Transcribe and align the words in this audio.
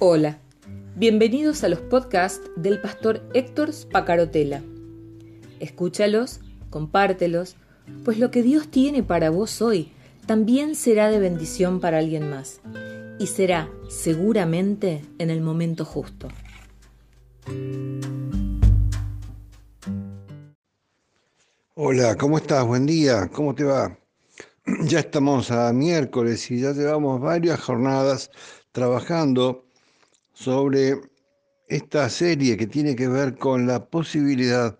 Hola, 0.00 0.38
bienvenidos 0.94 1.64
a 1.64 1.68
los 1.68 1.80
podcasts 1.80 2.48
del 2.54 2.80
pastor 2.80 3.20
Héctor 3.34 3.72
Spacarotela. 3.72 4.62
Escúchalos, 5.58 6.38
compártelos, 6.70 7.56
pues 8.04 8.20
lo 8.20 8.30
que 8.30 8.44
Dios 8.44 8.68
tiene 8.68 9.02
para 9.02 9.30
vos 9.30 9.60
hoy 9.60 9.90
también 10.24 10.76
será 10.76 11.10
de 11.10 11.18
bendición 11.18 11.80
para 11.80 11.98
alguien 11.98 12.30
más 12.30 12.60
y 13.18 13.26
será 13.26 13.68
seguramente 13.88 15.04
en 15.18 15.30
el 15.30 15.40
momento 15.40 15.84
justo. 15.84 16.28
Hola, 21.74 22.14
¿cómo 22.14 22.38
estás? 22.38 22.64
Buen 22.64 22.86
día, 22.86 23.28
¿cómo 23.32 23.52
te 23.52 23.64
va? 23.64 23.98
Ya 24.84 25.00
estamos 25.00 25.50
a 25.50 25.72
miércoles 25.72 26.48
y 26.52 26.60
ya 26.60 26.70
llevamos 26.70 27.20
varias 27.20 27.58
jornadas 27.58 28.30
trabajando 28.70 29.67
sobre 30.38 31.00
esta 31.66 32.08
serie 32.08 32.56
que 32.56 32.68
tiene 32.68 32.94
que 32.94 33.08
ver 33.08 33.36
con 33.36 33.66
la 33.66 33.86
posibilidad 33.90 34.78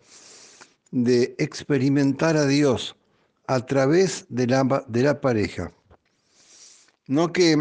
de 0.92 1.34
experimentar 1.38 2.36
a 2.36 2.46
Dios 2.46 2.94
a 3.48 3.66
través 3.66 4.24
de 4.28 4.46
la, 4.46 4.84
de 4.86 5.02
la 5.02 5.20
pareja. 5.20 5.72
No 7.08 7.32
que 7.32 7.56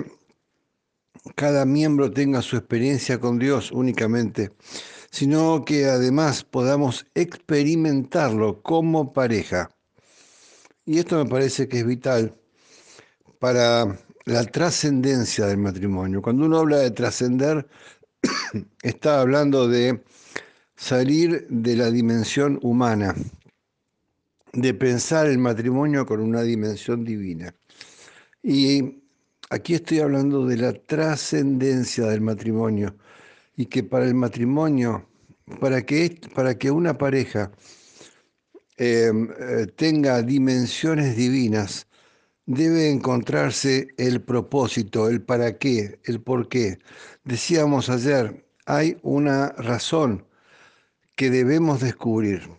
cada 1.33 1.65
miembro 1.65 2.11
tenga 2.11 2.43
su 2.43 2.55
experiencia 2.55 3.19
con 3.19 3.39
Dios 3.39 3.71
únicamente, 3.71 4.51
sino 5.09 5.65
que 5.65 5.85
además 5.85 6.43
podamos 6.43 7.07
experimentarlo 7.15 8.61
como 8.61 9.11
pareja. 9.11 9.71
Y 10.85 10.99
esto 10.99 11.17
me 11.23 11.27
parece 11.27 11.67
que 11.67 11.79
es 11.79 11.85
vital 11.85 12.39
para 13.39 13.97
la 14.27 14.43
trascendencia 14.43 15.45
del 15.45 15.57
matrimonio. 15.57 16.21
Cuando 16.21 16.45
uno 16.45 16.59
habla 16.59 16.79
de 16.79 16.91
trascender, 16.91 17.65
está 18.83 19.21
hablando 19.21 19.69
de 19.69 20.03
salir 20.75 21.47
de 21.49 21.77
la 21.77 21.89
dimensión 21.89 22.59
humana, 22.61 23.15
de 24.51 24.73
pensar 24.73 25.27
el 25.27 25.37
matrimonio 25.37 26.05
con 26.05 26.19
una 26.19 26.41
dimensión 26.41 27.05
divina. 27.05 27.55
Y 28.43 29.01
aquí 29.49 29.75
estoy 29.75 29.99
hablando 29.99 30.45
de 30.45 30.57
la 30.57 30.73
trascendencia 30.73 32.07
del 32.07 32.19
matrimonio 32.19 32.97
y 33.55 33.67
que 33.67 33.83
para 33.83 34.05
el 34.05 34.13
matrimonio, 34.13 35.07
para 35.61 35.83
que, 35.83 36.19
para 36.35 36.57
que 36.57 36.69
una 36.69 36.97
pareja 36.97 37.49
eh, 38.75 39.09
eh, 39.39 39.67
tenga 39.77 40.21
dimensiones 40.21 41.15
divinas, 41.15 41.86
debe 42.47 42.89
encontrarse 42.89 43.89
el 43.97 44.21
propósito, 44.21 45.09
el 45.09 45.21
para 45.21 45.57
qué, 45.57 45.99
el 46.05 46.21
por 46.21 46.47
qué. 46.47 46.79
Decíamos 47.25 47.89
ayer, 47.89 48.45
hay 48.65 48.97
una 49.03 49.49
razón 49.49 50.25
que 51.15 51.29
debemos 51.29 51.81
descubrir. 51.81 52.49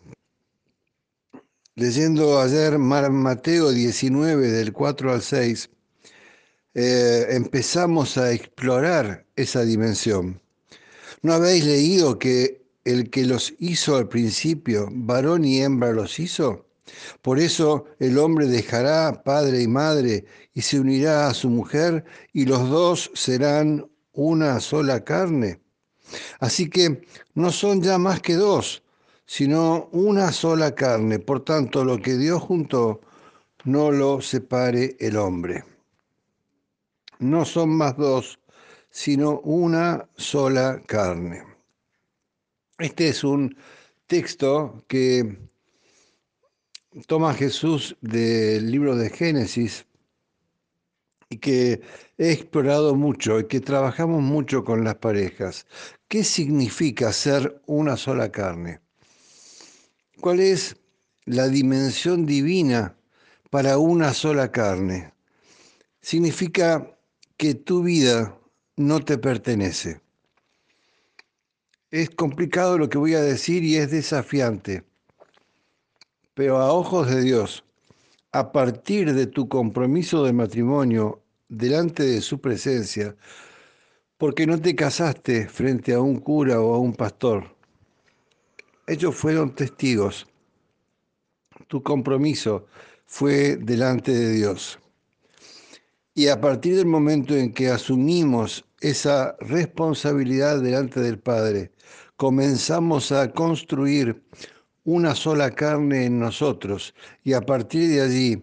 Leyendo 1.74 2.40
ayer 2.40 2.78
Mateo 2.78 3.70
19 3.70 4.50
del 4.50 4.72
4 4.72 5.12
al 5.12 5.22
6, 5.22 5.70
eh, 6.74 7.26
empezamos 7.30 8.18
a 8.18 8.32
explorar 8.32 9.26
esa 9.36 9.62
dimensión. 9.62 10.40
¿No 11.22 11.32
habéis 11.32 11.64
leído 11.64 12.18
que 12.18 12.62
el 12.84 13.10
que 13.10 13.24
los 13.24 13.54
hizo 13.58 13.96
al 13.96 14.08
principio, 14.08 14.88
varón 14.90 15.44
y 15.44 15.62
hembra 15.62 15.92
los 15.92 16.18
hizo? 16.18 16.67
Por 17.22 17.38
eso 17.38 17.86
el 17.98 18.18
hombre 18.18 18.46
dejará 18.46 19.22
padre 19.22 19.62
y 19.62 19.68
madre 19.68 20.24
y 20.54 20.62
se 20.62 20.80
unirá 20.80 21.28
a 21.28 21.34
su 21.34 21.50
mujer 21.50 22.04
y 22.32 22.46
los 22.46 22.68
dos 22.68 23.10
serán 23.14 23.88
una 24.12 24.60
sola 24.60 25.04
carne. 25.04 25.60
Así 26.40 26.68
que 26.68 27.02
no 27.34 27.52
son 27.52 27.82
ya 27.82 27.98
más 27.98 28.20
que 28.20 28.34
dos, 28.34 28.82
sino 29.26 29.88
una 29.92 30.32
sola 30.32 30.74
carne. 30.74 31.18
Por 31.18 31.44
tanto, 31.44 31.84
lo 31.84 31.98
que 31.98 32.16
Dios 32.16 32.42
juntó, 32.42 33.00
no 33.64 33.90
lo 33.90 34.20
separe 34.20 34.96
el 35.00 35.16
hombre. 35.16 35.64
No 37.18 37.44
son 37.44 37.70
más 37.70 37.96
dos, 37.96 38.38
sino 38.90 39.40
una 39.40 40.08
sola 40.16 40.80
carne. 40.86 41.44
Este 42.78 43.08
es 43.08 43.24
un 43.24 43.56
texto 44.06 44.84
que 44.86 45.36
toma 47.06 47.34
Jesús 47.34 47.96
del 48.00 48.70
libro 48.70 48.96
de 48.96 49.10
Génesis 49.10 49.86
y 51.28 51.36
que 51.38 51.82
he 52.16 52.32
explorado 52.32 52.94
mucho 52.94 53.40
y 53.40 53.46
que 53.46 53.60
trabajamos 53.60 54.22
mucho 54.22 54.64
con 54.64 54.84
las 54.84 54.96
parejas. 54.96 55.66
¿Qué 56.08 56.24
significa 56.24 57.12
ser 57.12 57.60
una 57.66 57.96
sola 57.96 58.32
carne? 58.32 58.80
¿Cuál 60.20 60.40
es 60.40 60.76
la 61.26 61.48
dimensión 61.48 62.24
divina 62.24 62.96
para 63.50 63.78
una 63.78 64.14
sola 64.14 64.50
carne? 64.50 65.12
Significa 66.00 66.98
que 67.36 67.54
tu 67.54 67.82
vida 67.82 68.38
no 68.76 69.00
te 69.04 69.18
pertenece. 69.18 70.00
Es 71.90 72.10
complicado 72.10 72.78
lo 72.78 72.88
que 72.88 72.98
voy 72.98 73.14
a 73.14 73.20
decir 73.20 73.62
y 73.62 73.76
es 73.76 73.90
desafiante 73.90 74.87
pero 76.38 76.58
a 76.58 76.72
ojos 76.72 77.10
de 77.10 77.20
Dios, 77.20 77.64
a 78.30 78.52
partir 78.52 79.12
de 79.12 79.26
tu 79.26 79.48
compromiso 79.48 80.22
de 80.22 80.32
matrimonio 80.32 81.20
delante 81.48 82.04
de 82.04 82.20
su 82.20 82.40
presencia, 82.40 83.16
porque 84.18 84.46
no 84.46 84.60
te 84.60 84.76
casaste 84.76 85.48
frente 85.48 85.94
a 85.94 86.00
un 86.00 86.20
cura 86.20 86.60
o 86.60 86.76
a 86.76 86.78
un 86.78 86.94
pastor. 86.94 87.56
Ellos 88.86 89.16
fueron 89.16 89.52
testigos. 89.52 90.28
Tu 91.66 91.82
compromiso 91.82 92.66
fue 93.04 93.56
delante 93.56 94.12
de 94.12 94.30
Dios. 94.34 94.78
Y 96.14 96.28
a 96.28 96.40
partir 96.40 96.76
del 96.76 96.86
momento 96.86 97.34
en 97.34 97.52
que 97.52 97.66
asumimos 97.66 98.64
esa 98.80 99.36
responsabilidad 99.40 100.62
delante 100.62 101.00
del 101.00 101.18
Padre, 101.18 101.72
comenzamos 102.16 103.10
a 103.10 103.32
construir 103.32 104.22
una 104.88 105.14
sola 105.14 105.50
carne 105.50 106.06
en 106.06 106.18
nosotros 106.18 106.94
y 107.22 107.34
a 107.34 107.42
partir 107.42 107.90
de 107.90 108.00
allí 108.00 108.42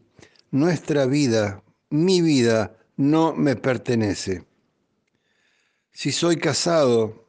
nuestra 0.52 1.08
vida, 1.08 1.64
mi 1.90 2.22
vida, 2.22 2.78
no 2.98 3.34
me 3.34 3.56
pertenece. 3.56 4.46
Si 5.92 6.12
soy 6.12 6.38
casado, 6.38 7.26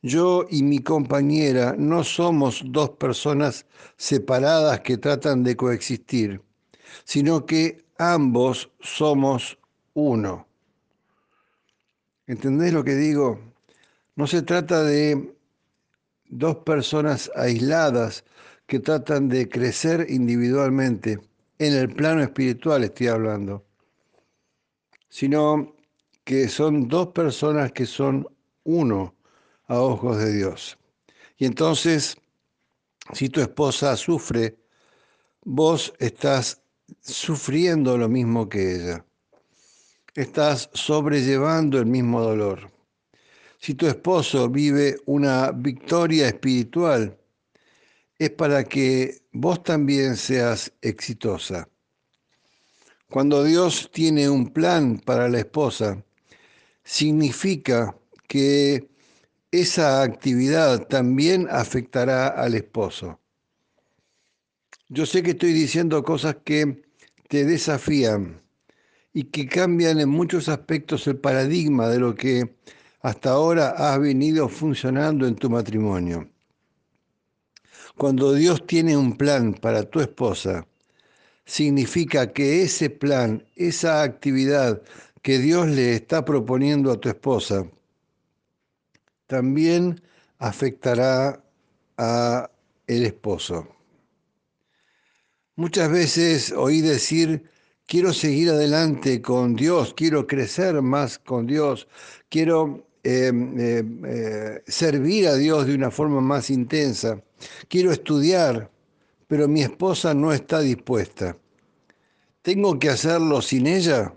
yo 0.00 0.46
y 0.48 0.62
mi 0.62 0.78
compañera 0.78 1.74
no 1.76 2.02
somos 2.02 2.62
dos 2.64 2.88
personas 2.90 3.66
separadas 3.98 4.80
que 4.80 4.96
tratan 4.96 5.44
de 5.44 5.54
coexistir, 5.54 6.40
sino 7.04 7.44
que 7.44 7.84
ambos 7.98 8.70
somos 8.80 9.58
uno. 9.92 10.48
¿Entendés 12.26 12.72
lo 12.72 12.82
que 12.82 12.94
digo? 12.94 13.38
No 14.14 14.26
se 14.26 14.40
trata 14.40 14.82
de 14.82 15.35
dos 16.28 16.56
personas 16.58 17.30
aisladas 17.34 18.24
que 18.66 18.80
tratan 18.80 19.28
de 19.28 19.48
crecer 19.48 20.06
individualmente, 20.08 21.20
en 21.58 21.72
el 21.72 21.88
plano 21.94 22.22
espiritual 22.22 22.84
estoy 22.84 23.08
hablando, 23.08 23.64
sino 25.08 25.74
que 26.24 26.48
son 26.48 26.88
dos 26.88 27.08
personas 27.08 27.72
que 27.72 27.86
son 27.86 28.28
uno 28.64 29.14
a 29.68 29.80
ojos 29.80 30.18
de 30.18 30.32
Dios. 30.32 30.76
Y 31.38 31.46
entonces, 31.46 32.16
si 33.12 33.28
tu 33.28 33.40
esposa 33.40 33.96
sufre, 33.96 34.58
vos 35.44 35.92
estás 35.98 36.60
sufriendo 37.00 37.96
lo 37.96 38.08
mismo 38.08 38.48
que 38.48 38.74
ella. 38.74 39.04
Estás 40.14 40.70
sobrellevando 40.72 41.78
el 41.78 41.86
mismo 41.86 42.20
dolor. 42.22 42.75
Si 43.58 43.74
tu 43.74 43.86
esposo 43.86 44.48
vive 44.48 44.96
una 45.06 45.50
victoria 45.52 46.28
espiritual, 46.28 47.18
es 48.18 48.30
para 48.30 48.64
que 48.64 49.22
vos 49.32 49.62
también 49.62 50.16
seas 50.16 50.72
exitosa. 50.80 51.68
Cuando 53.10 53.44
Dios 53.44 53.90
tiene 53.92 54.28
un 54.28 54.52
plan 54.52 54.98
para 54.98 55.28
la 55.28 55.38
esposa, 55.38 56.04
significa 56.82 57.96
que 58.26 58.88
esa 59.50 60.02
actividad 60.02 60.86
también 60.88 61.46
afectará 61.50 62.28
al 62.28 62.54
esposo. 62.54 63.20
Yo 64.88 65.06
sé 65.06 65.22
que 65.22 65.30
estoy 65.30 65.52
diciendo 65.52 66.02
cosas 66.02 66.36
que 66.44 66.82
te 67.28 67.44
desafían 67.44 68.42
y 69.12 69.24
que 69.24 69.48
cambian 69.48 69.98
en 70.00 70.08
muchos 70.08 70.48
aspectos 70.48 71.06
el 71.06 71.16
paradigma 71.16 71.88
de 71.88 71.98
lo 71.98 72.14
que 72.14 72.56
hasta 73.00 73.30
ahora 73.30 73.70
has 73.70 74.00
venido 74.00 74.48
funcionando 74.48 75.26
en 75.26 75.36
tu 75.36 75.50
matrimonio. 75.50 76.28
Cuando 77.96 78.34
Dios 78.34 78.66
tiene 78.66 78.96
un 78.96 79.16
plan 79.16 79.54
para 79.54 79.84
tu 79.84 80.00
esposa, 80.00 80.66
significa 81.44 82.32
que 82.32 82.62
ese 82.62 82.90
plan, 82.90 83.46
esa 83.54 84.02
actividad 84.02 84.82
que 85.22 85.38
Dios 85.38 85.66
le 85.68 85.94
está 85.94 86.24
proponiendo 86.24 86.92
a 86.92 87.00
tu 87.00 87.08
esposa, 87.08 87.66
también 89.26 90.00
afectará 90.38 91.42
a 91.96 92.50
el 92.86 93.06
esposo. 93.06 93.68
Muchas 95.56 95.90
veces 95.90 96.52
oí 96.52 96.80
decir, 96.82 97.50
quiero 97.86 98.12
seguir 98.12 98.50
adelante 98.50 99.22
con 99.22 99.54
Dios, 99.54 99.94
quiero 99.94 100.26
crecer 100.26 100.82
más 100.82 101.18
con 101.18 101.46
Dios, 101.46 101.88
quiero 102.28 102.86
eh, 103.02 103.30
eh, 103.58 103.84
eh, 104.04 104.62
servir 104.66 105.28
a 105.28 105.36
Dios 105.36 105.66
de 105.66 105.74
una 105.74 105.90
forma 105.90 106.20
más 106.20 106.50
intensa, 106.50 107.22
quiero 107.68 107.92
estudiar, 107.92 108.70
pero 109.28 109.48
mi 109.48 109.62
esposa 109.62 110.12
no 110.14 110.32
está 110.32 110.60
dispuesta. 110.60 111.36
¿Tengo 112.42 112.78
que 112.78 112.90
hacerlo 112.90 113.42
sin 113.42 113.66
ella? 113.66 114.12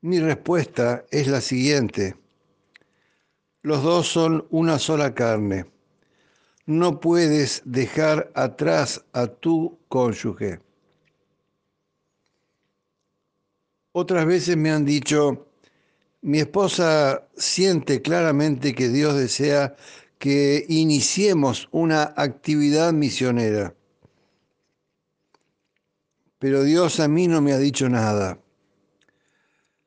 Mi 0.00 0.20
respuesta 0.20 1.04
es 1.10 1.26
la 1.26 1.40
siguiente. 1.40 2.16
Los 3.62 3.82
dos 3.82 4.08
son 4.08 4.46
una 4.50 4.78
sola 4.78 5.14
carne. 5.14 5.66
No 6.64 7.00
puedes 7.00 7.62
dejar 7.64 8.30
atrás 8.34 9.04
a 9.12 9.26
tu 9.26 9.78
cónyuge. 9.88 10.60
Otras 13.92 14.26
veces 14.26 14.56
me 14.56 14.70
han 14.70 14.84
dicho, 14.84 15.48
mi 16.20 16.40
esposa 16.40 17.26
siente 17.36 18.02
claramente 18.02 18.74
que 18.74 18.88
Dios 18.88 19.16
desea 19.16 19.76
que 20.18 20.66
iniciemos 20.68 21.68
una 21.70 22.12
actividad 22.16 22.92
misionera. 22.92 23.74
Pero 26.38 26.64
Dios 26.64 27.00
a 27.00 27.08
mí 27.08 27.28
no 27.28 27.40
me 27.40 27.52
ha 27.52 27.58
dicho 27.58 27.88
nada. 27.88 28.38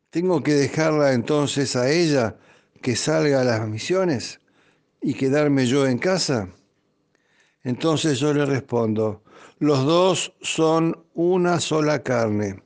¿Tengo 0.10 0.42
que 0.44 0.54
dejarla 0.54 1.14
entonces 1.14 1.76
a 1.76 1.90
ella 1.90 2.38
que 2.82 2.96
salga 2.96 3.42
a 3.42 3.46
las 3.46 3.68
misiones 3.68 4.40
y 5.02 5.14
quedarme 5.14 5.66
yo 5.66 5.88
en 5.88 5.98
casa? 5.98 6.50
Entonces 7.64 8.20
yo 8.20 8.34
le 8.34 8.46
respondo, 8.46 9.24
los 9.60 9.86
dos 9.86 10.34
son 10.42 11.06
una 11.14 11.60
sola 11.60 12.04
carne. 12.04 12.62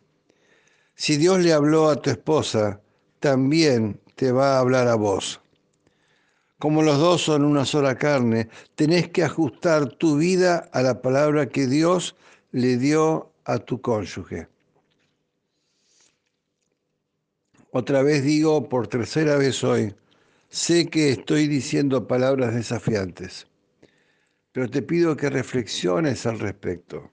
Si 0.95 1.17
Dios 1.17 1.39
le 1.39 1.51
habló 1.51 1.89
a 1.89 2.01
tu 2.01 2.09
esposa, 2.09 2.81
también 3.19 3.99
te 4.15 4.31
va 4.31 4.55
a 4.55 4.59
hablar 4.59 4.87
a 4.87 4.95
vos. 4.95 5.41
Como 6.57 6.81
los 6.81 6.97
dos 6.97 7.21
son 7.21 7.43
una 7.43 7.65
sola 7.65 7.97
carne, 7.97 8.49
tenés 8.75 9.09
que 9.09 9.23
ajustar 9.23 9.89
tu 9.89 10.17
vida 10.17 10.69
a 10.71 10.81
la 10.81 11.01
palabra 11.01 11.49
que 11.49 11.67
Dios 11.67 12.15
le 12.51 12.77
dio 12.77 13.33
a 13.43 13.59
tu 13.59 13.81
cónyuge. 13.81 14.47
Otra 17.71 18.01
vez 18.01 18.23
digo, 18.23 18.69
por 18.69 18.87
tercera 18.87 19.35
vez 19.35 19.61
hoy, 19.65 19.93
sé 20.47 20.87
que 20.87 21.09
estoy 21.11 21.47
diciendo 21.47 22.07
palabras 22.07 22.55
desafiantes, 22.55 23.47
pero 24.53 24.69
te 24.69 24.81
pido 24.81 25.17
que 25.17 25.29
reflexiones 25.29 26.25
al 26.25 26.39
respecto. 26.39 27.11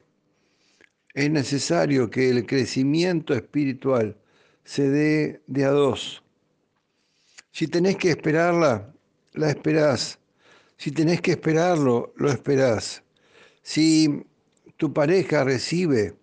Es 1.15 1.31
necesario 1.31 2.09
que 2.09 2.31
el 2.31 2.47
crecimiento 2.47 3.35
espiritual 3.35 4.17
se 4.65 4.89
dé 4.89 5.43
de 5.47 5.65
a 5.65 5.71
dos. 5.71 6.23
Si 7.51 7.69
tenés 7.69 7.97
que 7.97 8.11
esperarla, 8.11 8.95
la 9.35 9.51
esperás. 9.51 10.19
Si 10.79 10.91
tenés 10.91 11.21
que 11.21 11.33
esperarlo, 11.33 12.15
lo 12.17 12.31
esperás. 12.31 13.03
Si 13.63 14.25
tu 14.79 14.93
pareja 14.93 15.45
recibe 15.45 16.15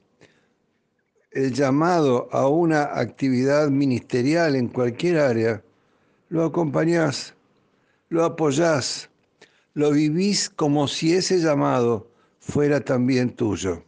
el 1.31 1.53
llamado 1.53 2.27
a 2.31 2.47
una 2.47 2.83
actividad 2.99 3.69
ministerial 3.69 4.55
en 4.55 4.69
cualquier 4.69 5.19
área, 5.19 5.63
lo 6.29 6.45
acompañás, 6.45 7.35
lo 8.09 8.25
apoyás, 8.25 9.09
lo 9.75 9.91
vivís 9.91 10.49
como 10.49 10.87
si 10.87 11.13
ese 11.13 11.39
llamado 11.39 12.11
fuera 12.39 12.81
también 12.81 13.35
tuyo. 13.35 13.83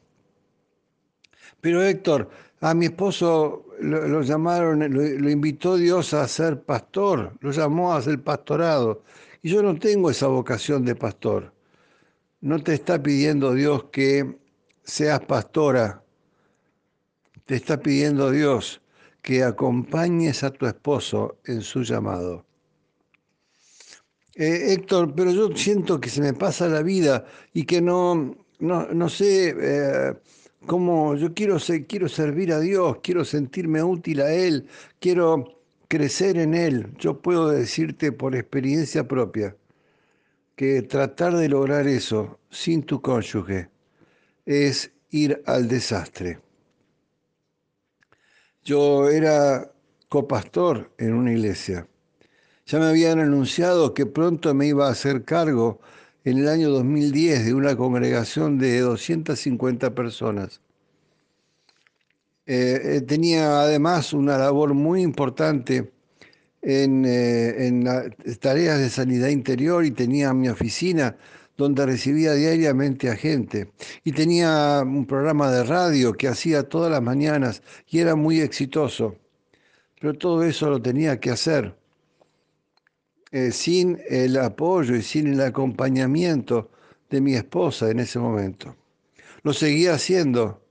Pero 1.62 1.84
Héctor, 1.84 2.30
a 2.60 2.74
mi 2.74 2.86
esposo 2.88 3.66
lo, 3.80 4.22
llamaron, 4.22 4.94
lo, 4.94 5.30
invitó 5.30 5.78
Dios 5.78 6.14
a 6.14 6.28
ser 6.28 6.62
pastor, 6.62 7.34
lo 7.40 7.52
llamó 7.52 7.94
a 7.94 8.02
ser 8.02 8.22
pastorado. 8.22 9.04
Y 9.42 9.50
yo 9.50 9.64
no 9.64 9.78
tengo 9.78 10.10
esa 10.10 10.28
vocación 10.28 10.86
de 10.86 10.96
pastor. 10.96 11.54
No 12.42 12.60
te 12.62 12.74
está 12.74 13.02
pidiendo 13.02 13.54
Dios 13.54 13.86
que 13.92 14.38
seas 14.84 15.22
pastora 15.22 16.02
te 17.52 17.58
está 17.58 17.82
pidiendo 17.82 18.32
Dios 18.32 18.82
que 19.22 19.44
acompañes 19.44 20.42
a 20.44 20.52
tu 20.52 20.66
esposo 20.68 21.40
en 21.44 21.62
su 21.62 21.84
llamado. 21.84 22.46
Eh, 24.36 24.72
Héctor, 24.72 25.14
pero 25.14 25.32
yo 25.32 25.54
siento 25.54 26.00
que 26.00 26.10
se 26.10 26.22
me 26.22 26.34
pasa 26.34 26.70
la 26.70 26.82
vida 26.82 27.26
y 27.52 27.66
que 27.66 27.82
no, 27.82 28.38
no, 28.60 29.10
sé 29.10 29.54
eh, 29.60 30.14
cómo 30.66 31.16
yo 31.16 31.34
quiero, 31.34 31.58
quiero 31.88 32.10
servir 32.10 32.54
a 32.54 32.60
Dios, 32.60 32.98
quiero 33.02 33.26
sentirme 33.26 33.84
útil 33.84 34.22
a 34.22 34.34
Él, 34.34 34.68
quiero 35.00 35.62
crecer 35.88 36.38
en 36.38 36.54
Él. 36.54 36.94
Yo 36.98 37.22
puedo 37.22 37.50
decirte 37.50 38.12
por 38.12 38.36
experiencia 38.36 39.08
propia 39.08 39.56
que 40.56 40.82
tratar 40.84 41.36
de 41.36 41.50
lograr 41.50 41.88
eso 41.88 42.40
sin 42.50 42.84
tu 42.84 43.02
cónyuge 43.02 43.70
es 44.46 44.92
ir 45.10 45.42
al 45.46 45.68
desastre. 45.68 46.40
Yo 48.64 49.10
era 49.10 49.72
copastor 50.08 50.94
en 50.98 51.14
una 51.14 51.32
iglesia. 51.32 51.88
Ya 52.66 52.80
me 52.80 52.86
habían 52.86 53.20
anunciado 53.20 53.94
que 53.94 54.06
pronto 54.06 54.54
me 54.54 54.68
iba 54.68 54.88
a 54.88 54.92
hacer 54.92 55.26
cargo 55.26 55.82
en 56.24 56.38
el 56.38 56.48
año 56.48 56.70
2010 56.70 57.46
de 57.46 57.54
una 57.54 57.76
congregación 57.76 58.58
de 58.58 58.80
250 58.82 59.96
personas. 59.96 60.62
Eh, 62.46 62.82
eh, 62.84 63.02
tenía 63.02 63.62
además 63.62 64.14
una 64.14 64.38
labor 64.38 64.74
muy 64.74 65.02
importante 65.02 65.92
en, 66.62 67.06
eh, 67.06 67.68
en 67.68 67.86
tareas 68.40 68.80
de 68.80 68.90
sanidad 68.90 69.30
interior 69.30 69.86
y 69.86 69.92
tenía 69.92 70.34
mi 70.34 70.50
oficina 70.50 71.16
donde 71.58 71.86
recibía 71.86 72.34
diariamente 72.34 73.10
a 73.10 73.16
gente. 73.16 73.72
Y 74.04 74.12
tenía 74.12 74.82
un 74.86 75.06
programa 75.06 75.52
de 75.52 75.64
radio 75.64 76.14
que 76.14 76.28
hacía 76.28 76.64
todas 76.64 76.92
las 76.92 77.02
mañanas 77.02 77.62
y 77.88 78.00
era 78.00 78.16
muy 78.16 78.42
exitoso. 78.42 79.16
Pero 80.00 80.14
todo 80.14 80.44
eso 80.44 80.70
lo 80.70 80.82
tenía 80.82 81.20
que 81.20 81.30
hacer 81.30 81.81
eh, 83.32 83.52
sin 83.52 84.00
el 84.10 84.38
apoyo 84.38 84.96
y 84.96 85.02
sin 85.02 85.28
el 85.28 85.42
acompañamiento 85.42 86.70
de 87.10 87.22
mi 87.22 87.36
esposa 87.36 87.90
en 87.90 88.00
ese 88.00 88.20
momento. 88.20 88.76
Lo 89.44 89.54
seguía 89.54 89.94
haciendo 89.94 90.62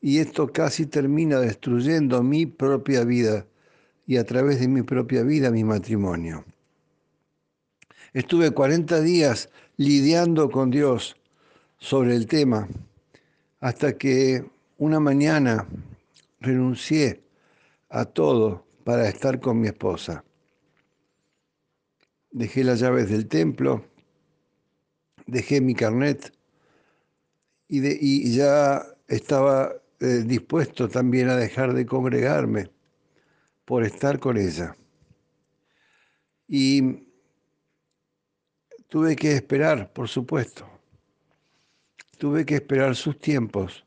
y 0.00 0.18
esto 0.18 0.52
casi 0.52 0.86
termina 0.86 1.40
destruyendo 1.40 2.22
mi 2.22 2.46
propia 2.46 3.04
vida 3.04 3.46
y 4.06 4.16
a 4.16 4.24
través 4.24 4.60
de 4.60 4.68
mi 4.68 4.82
propia 4.82 5.22
vida 5.22 5.50
mi 5.50 5.64
matrimonio. 5.64 6.44
Estuve 8.12 8.52
40 8.52 9.00
días 9.00 9.48
lidiando 9.76 10.50
con 10.50 10.70
Dios 10.70 11.16
sobre 11.78 12.14
el 12.14 12.26
tema 12.26 12.68
hasta 13.60 13.96
que 13.98 14.44
una 14.78 15.00
mañana 15.00 15.66
renuncié 16.38 17.22
a 17.88 18.04
todo 18.04 18.66
para 18.84 19.08
estar 19.08 19.40
con 19.40 19.60
mi 19.60 19.68
esposa. 19.68 20.22
Dejé 22.34 22.64
las 22.64 22.80
llaves 22.80 23.08
del 23.08 23.26
templo, 23.26 23.84
dejé 25.26 25.62
mi 25.62 25.74
carnet 25.74 26.32
y, 27.68 28.36
ya 28.36 28.84
estaba 29.08 29.72
eh, 30.00 30.22
dispuesto 30.26 30.88
también 30.88 31.30
a 31.30 31.36
dejar 31.36 31.72
de 31.72 31.86
congregarme 31.86 32.70
por 33.64 33.84
estar 33.84 34.18
con 34.18 34.36
ella. 34.36 34.76
Y 36.46 37.04
Tuve 38.94 39.16
que 39.16 39.32
esperar, 39.32 39.92
por 39.92 40.08
supuesto. 40.08 40.70
Tuve 42.16 42.46
que 42.46 42.54
esperar 42.54 42.94
sus 42.94 43.18
tiempos 43.18 43.84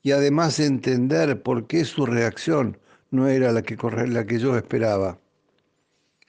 y 0.00 0.12
además 0.12 0.58
entender 0.60 1.42
por 1.42 1.66
qué 1.66 1.84
su 1.84 2.06
reacción 2.06 2.78
no 3.10 3.28
era 3.28 3.52
la 3.52 3.60
que, 3.60 3.76
la 4.08 4.24
que 4.24 4.38
yo 4.38 4.56
esperaba. 4.56 5.18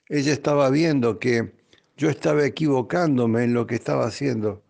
Ella 0.08 0.32
estaba 0.32 0.68
viendo 0.70 1.18
que 1.18 1.52
yo 1.96 2.10
estaba 2.10 2.44
equivocándome 2.44 3.44
en 3.44 3.54
lo 3.54 3.66
que 3.66 3.76
estaba 3.76 4.06
haciendo, 4.06 4.62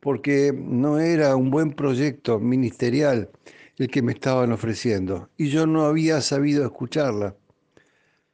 porque 0.00 0.52
no 0.52 0.98
era 0.98 1.36
un 1.36 1.50
buen 1.50 1.72
proyecto 1.72 2.40
ministerial 2.40 3.30
el 3.78 3.88
que 3.88 4.02
me 4.02 4.12
estaban 4.12 4.52
ofreciendo, 4.52 5.30
y 5.36 5.48
yo 5.48 5.66
no 5.66 5.84
había 5.84 6.20
sabido 6.20 6.64
escucharla, 6.64 7.36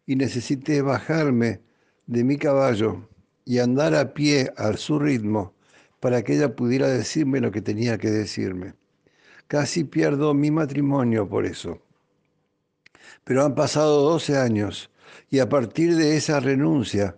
y 0.07 0.17
necesité 0.17 0.81
bajarme 0.81 1.61
de 2.07 2.25
mi 2.25 2.39
caballo 2.39 3.07
y 3.45 3.59
andar 3.59 3.95
a 3.95 4.15
pie 4.15 4.51
a 4.57 4.75
su 4.77 4.99
ritmo 4.99 5.55
para 6.01 6.23
que 6.23 6.35
ella 6.35 6.57
pudiera 6.57 6.89
decirme 6.89 7.41
lo 7.41 7.51
que 7.51 7.61
tenía 7.61 7.99
que 7.99 8.11
decirme. 8.11 8.75
Casi 9.47 9.85
pierdo 9.85 10.35
mi 10.35 10.51
matrimonio 10.51 11.29
por 11.29 11.45
eso. 11.45 11.83
Pero 13.25 13.45
han 13.45 13.55
pasado 13.55 14.03
12 14.03 14.37
años 14.37 14.91
y 15.31 15.39
a 15.39 15.49
partir 15.49 15.97
de 15.97 16.17
esa 16.17 16.41
renuncia 16.41 17.17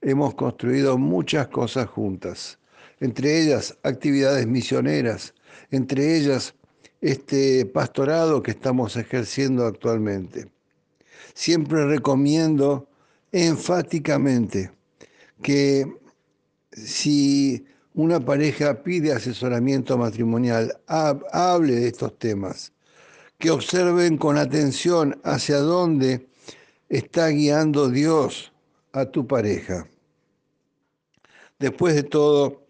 hemos 0.00 0.34
construido 0.34 0.98
muchas 0.98 1.48
cosas 1.48 1.86
juntas, 1.86 2.58
entre 3.00 3.40
ellas 3.40 3.76
actividades 3.82 4.46
misioneras, 4.46 5.34
entre 5.70 6.16
ellas 6.16 6.54
este 7.00 7.66
pastorado 7.66 8.42
que 8.42 8.52
estamos 8.52 8.96
ejerciendo 8.96 9.66
actualmente. 9.66 10.48
Siempre 11.34 11.86
recomiendo 11.86 12.88
enfáticamente 13.32 14.70
que 15.42 15.86
si 16.72 17.66
una 17.94 18.20
pareja 18.20 18.82
pide 18.82 19.12
asesoramiento 19.12 19.96
matrimonial, 19.98 20.80
hable 20.86 21.74
de 21.74 21.88
estos 21.88 22.18
temas, 22.18 22.72
que 23.38 23.50
observen 23.50 24.16
con 24.16 24.38
atención 24.38 25.20
hacia 25.22 25.58
dónde 25.58 26.26
está 26.88 27.28
guiando 27.28 27.88
Dios 27.88 28.52
a 28.92 29.06
tu 29.06 29.26
pareja. 29.26 29.88
Después 31.58 31.94
de 31.94 32.02
todo, 32.02 32.66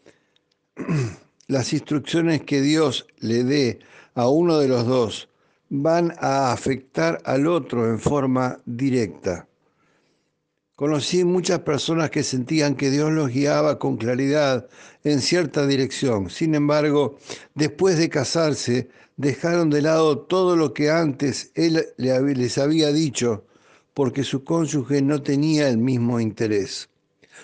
las 1.48 1.72
instrucciones 1.72 2.42
que 2.42 2.60
Dios 2.60 3.06
le 3.18 3.44
dé 3.44 3.78
a 4.14 4.28
uno 4.28 4.58
de 4.58 4.68
los 4.68 4.86
dos 4.86 5.28
van 5.68 6.14
a 6.18 6.52
afectar 6.52 7.20
al 7.24 7.46
otro 7.46 7.88
en 7.88 7.98
forma 7.98 8.60
directa. 8.64 9.48
Conocí 10.76 11.24
muchas 11.24 11.60
personas 11.60 12.10
que 12.10 12.22
sentían 12.24 12.74
que 12.74 12.90
Dios 12.90 13.12
los 13.12 13.30
guiaba 13.30 13.78
con 13.78 13.96
claridad 13.96 14.68
en 15.04 15.20
cierta 15.20 15.66
dirección. 15.66 16.30
Sin 16.30 16.54
embargo, 16.54 17.16
después 17.54 17.96
de 17.96 18.08
casarse, 18.08 18.88
dejaron 19.16 19.70
de 19.70 19.82
lado 19.82 20.18
todo 20.18 20.56
lo 20.56 20.74
que 20.74 20.90
antes 20.90 21.52
Él 21.54 21.86
les 21.96 22.58
había 22.58 22.92
dicho 22.92 23.44
porque 23.94 24.24
su 24.24 24.44
cónyuge 24.44 25.00
no 25.00 25.22
tenía 25.22 25.68
el 25.68 25.78
mismo 25.78 26.20
interés. 26.20 26.88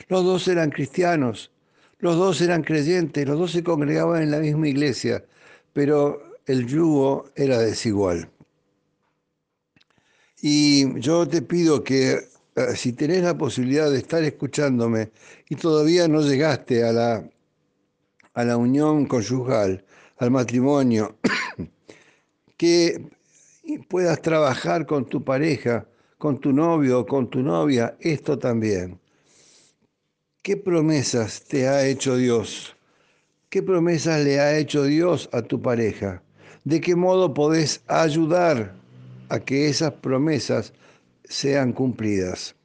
Los 0.09 0.25
dos 0.25 0.49
eran 0.49 0.71
cristianos, 0.71 1.50
los 1.99 2.16
dos 2.16 2.40
eran 2.40 2.62
creyentes, 2.62 3.26
los 3.26 3.38
dos 3.38 3.52
se 3.52 3.62
congregaban 3.62 4.23
en 4.23 4.30
la 4.30 4.38
misma 4.40 4.69
iglesia, 4.69 5.25
pero 5.73 6.37
el 6.47 6.66
yugo 6.66 7.30
era 7.37 7.59
desigual. 7.59 8.28
Y 10.42 10.99
yo 11.00 11.28
te 11.28 11.42
pido 11.42 11.85
que 11.85 12.12
eh, 12.57 12.76
si 12.76 12.92
tenés 12.92 13.23
la 13.23 13.37
posibilidad 13.37 13.90
de 13.90 13.99
estar 13.99 14.23
escuchándome 14.25 15.11
y 15.49 15.57
todavía 15.57 16.09
no 16.09 16.23
llegaste 16.23 16.83
a 16.85 16.92
la, 16.92 17.30
a 18.35 18.45
la 18.45 18.57
unión 18.57 19.07
conyugal, 19.07 19.85
al 20.16 20.30
matrimonio, 20.30 21.19
que 22.57 23.04
puedas 23.88 24.21
trabajar 24.21 24.87
con 24.87 25.07
tu 25.07 25.23
pareja, 25.25 25.87
con 26.21 26.39
tu 26.39 26.53
novio 26.53 27.00
o 27.00 27.07
con 27.07 27.31
tu 27.31 27.41
novia, 27.43 27.97
esto 27.99 28.39
también. 28.39 29.00
¿Qué 30.43 30.57
promesas 30.57 31.43
te 31.43 31.67
ha 31.67 31.85
hecho 31.87 32.17
Dios? 32.17 32.77
¿Qué 33.49 33.62
promesas 33.62 34.23
le 34.23 34.39
ha 34.39 34.57
hecho 34.57 34.85
Dios 34.85 35.29
a 35.33 35.41
tu 35.41 35.61
pareja? 35.61 36.23
¿De 36.65 36.81
qué 36.81 36.95
modo 36.95 37.33
podés 37.33 37.83
ayudar 37.89 38.75
a 39.31 39.41
que 39.41 39.69
esas 39.69 39.93
promesas 39.93 40.75
sean 41.25 41.73
cumplidas. 41.73 42.57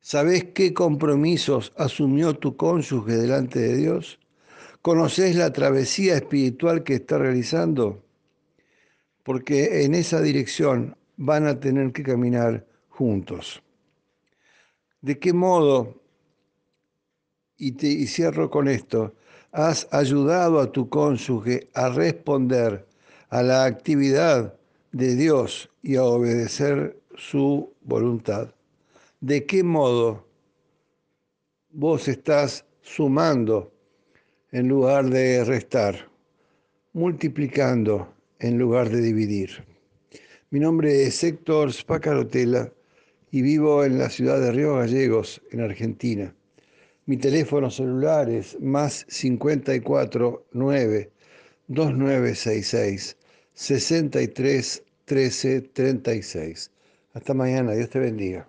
¿Sabés 0.00 0.44
qué 0.54 0.72
compromisos 0.72 1.72
asumió 1.76 2.34
tu 2.34 2.56
cónyuge 2.56 3.16
delante 3.16 3.60
de 3.60 3.76
Dios? 3.76 4.18
¿Conoces 4.82 5.36
la 5.36 5.52
travesía 5.52 6.16
espiritual 6.16 6.82
que 6.84 6.94
está 6.94 7.18
realizando? 7.18 8.02
Porque 9.22 9.84
en 9.84 9.94
esa 9.94 10.22
dirección 10.22 10.96
van 11.16 11.46
a 11.46 11.58
tener 11.58 11.92
que 11.92 12.02
caminar 12.02 12.66
juntos. 12.88 13.62
¿De 15.00 15.18
qué 15.18 15.32
modo, 15.32 16.00
y, 17.56 17.72
te, 17.72 18.06
cierro 18.06 18.50
con 18.50 18.68
esto, 18.68 19.14
has 19.52 19.88
ayudado 19.90 20.60
a 20.60 20.70
tu 20.70 20.88
cónyuge 20.88 21.68
a 21.74 21.88
responder 21.88 22.86
a 23.30 23.42
la 23.42 23.64
actividad 23.64 24.54
de 24.92 25.14
Dios 25.14 25.70
y 25.82 25.96
a 25.96 26.04
obedecer 26.04 26.98
su 27.16 27.72
voluntad. 27.82 28.54
¿De 29.20 29.46
qué 29.46 29.62
modo 29.62 30.26
vos 31.70 32.08
estás 32.08 32.64
sumando 32.82 33.72
en 34.52 34.68
lugar 34.68 35.10
de 35.10 35.44
restar, 35.44 36.08
multiplicando 36.92 38.12
en 38.38 38.58
lugar 38.58 38.88
de 38.90 39.00
dividir? 39.00 39.75
Mi 40.50 40.60
nombre 40.60 41.02
es 41.02 41.24
Héctor 41.24 41.72
Spacarotela 41.72 42.72
y 43.32 43.42
vivo 43.42 43.84
en 43.84 43.98
la 43.98 44.08
ciudad 44.08 44.40
de 44.40 44.52
Río 44.52 44.76
Gallegos, 44.76 45.42
en 45.50 45.60
Argentina. 45.60 46.32
Mi 47.06 47.16
teléfono 47.16 47.68
celular 47.68 48.30
es 48.30 48.56
más 48.60 49.04
54 49.08 50.46
9 50.52 51.10
2966 51.66 53.16
63 53.54 54.84
13 55.04 55.60
36. 55.62 56.70
Hasta 57.12 57.34
mañana, 57.34 57.72
Dios 57.72 57.90
te 57.90 57.98
bendiga. 57.98 58.48